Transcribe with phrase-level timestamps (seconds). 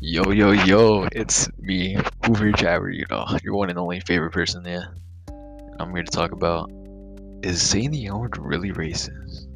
[0.00, 4.64] Yo, yo, yo, it's me, Hoover Jabber, you know, your one and only favorite person,
[4.64, 4.84] yeah.
[5.80, 6.70] I'm here to talk about
[7.42, 9.48] is saying the N word really racist?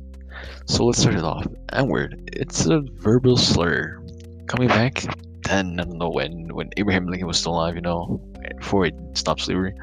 [0.66, 1.46] So let's start it off.
[1.72, 4.04] N word, it's a verbal slur.
[4.48, 5.04] Coming back
[5.42, 8.20] then, I don't know when, when Abraham Lincoln was still alive, you know,
[8.58, 9.74] before he stopped slavery.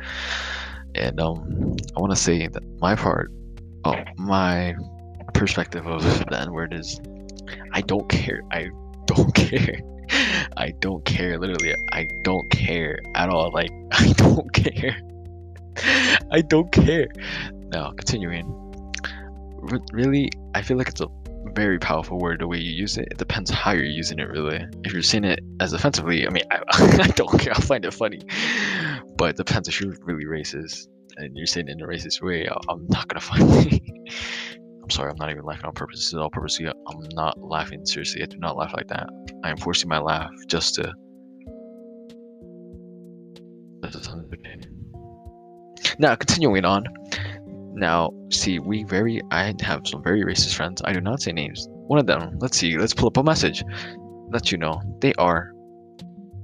[0.94, 3.32] And um, I want to say that my part,
[3.86, 4.76] oh, my
[5.34, 7.00] perspective of the N word is
[7.72, 8.42] I don't care.
[8.52, 8.72] I
[9.06, 9.80] don't care.
[10.60, 11.40] I don't care.
[11.40, 13.50] Literally, I don't care at all.
[13.52, 14.98] Like, I don't care.
[16.32, 17.08] I don't care.
[17.72, 18.46] Now, continuing.
[19.72, 21.08] R- really, I feel like it's a
[21.54, 23.08] very powerful word the way you use it.
[23.10, 24.66] It depends how you're using it, really.
[24.84, 26.60] If you're saying it as offensively, I mean, I,
[27.04, 27.54] I don't care.
[27.54, 28.20] I'll find it funny.
[29.18, 32.48] But it depends if you're really racist and you're saying it in a racist way.
[32.50, 33.82] I- I'm not gonna find it.
[34.90, 36.00] I'm sorry, I'm not even laughing on purpose.
[36.00, 36.66] This is all purposely.
[36.68, 38.24] I'm not laughing seriously.
[38.24, 39.08] I do not laugh like that.
[39.44, 40.92] I am forcing my laugh just to.
[46.00, 46.86] Now, continuing on.
[47.76, 49.22] Now, see, we very.
[49.30, 50.82] I have some very racist friends.
[50.84, 51.68] I do not say names.
[51.70, 52.40] One of them.
[52.40, 52.76] Let's see.
[52.76, 53.64] Let's pull up a message.
[54.32, 55.54] Let you know they are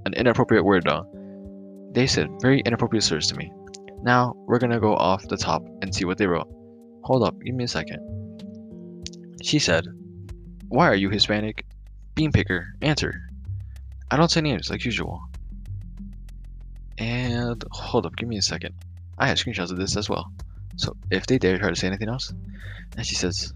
[0.06, 1.04] an inappropriate word though.
[1.94, 3.52] They said very inappropriate slurs to me.
[4.04, 6.48] Now we're gonna go off the top and see what they wrote.
[7.06, 8.25] Hold up, give me a second.
[9.42, 9.86] She said,
[10.70, 11.66] Why are you Hispanic?
[12.16, 13.30] Bean picker, answer.
[14.10, 15.22] I don't say names like usual.
[16.98, 18.74] And hold up, give me a second.
[19.18, 20.32] I have screenshots of this as well.
[20.78, 22.34] So if they dare try to say anything else,
[22.96, 23.54] and she says,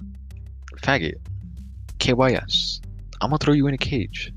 [0.77, 1.15] Faggot,
[1.99, 2.81] KYS,
[3.21, 4.33] I'm gonna throw you in a cage.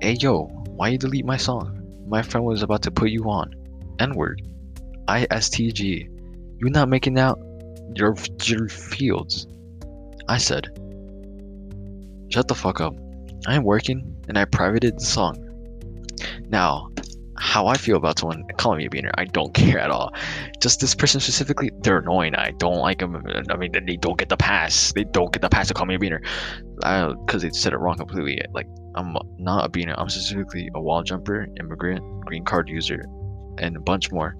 [0.00, 1.82] Hey yo, why you delete my song?
[2.06, 3.54] My friend was about to put you on.
[3.98, 4.46] N word.
[5.08, 6.08] ISTG.
[6.58, 7.38] You not making out
[7.94, 8.16] your
[8.68, 9.46] fields.
[10.28, 10.66] I said,
[12.30, 12.94] Shut the fuck up.
[13.46, 15.42] I am working and I privated the song.
[16.48, 16.90] Now,
[17.38, 20.12] how I feel about someone calling me a beaner, I don't care at all.
[20.60, 22.34] Just this person specifically, they're annoying.
[22.34, 23.22] I don't like them.
[23.50, 24.92] I mean, they don't get the pass.
[24.92, 26.20] They don't get the pass to call me a beaner
[27.26, 28.40] because they said it wrong completely.
[28.52, 29.94] Like, I'm not a beaner.
[29.96, 33.04] I'm specifically a wall jumper, immigrant, green card user,
[33.58, 34.34] and a bunch more.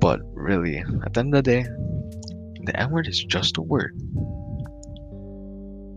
[0.00, 1.66] But really, at the end of the day,
[2.70, 3.98] the N word is just a word.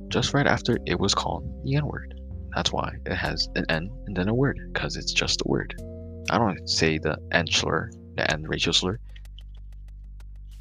[0.09, 2.19] Just right after it was called the N word.
[2.55, 5.75] That's why it has an N and then a word, because it's just a word.
[6.31, 8.97] I don't say the N slur, the N racial slur.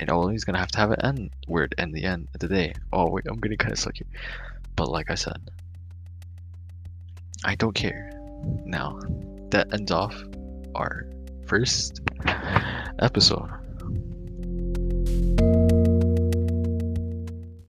[0.01, 2.75] It always gonna have to have an N word in the end of the day.
[2.93, 4.05] Oh wait, I'm getting kind of sucky.
[4.77, 5.41] But like I said,
[7.43, 8.11] I don't care.
[8.67, 8.99] Now,
[9.51, 10.15] that ends off
[10.75, 11.07] our
[11.47, 12.01] first
[12.99, 13.62] episode